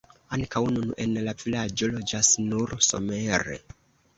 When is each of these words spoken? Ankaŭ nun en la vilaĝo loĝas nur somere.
Ankaŭ 0.35 0.61
nun 0.77 0.93
en 1.03 1.13
la 1.27 1.35
vilaĝo 1.43 1.91
loĝas 1.93 2.33
nur 2.47 2.75
somere. 2.89 3.63